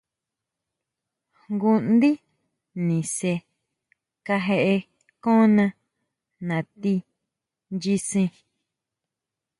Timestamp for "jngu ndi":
1.51-2.11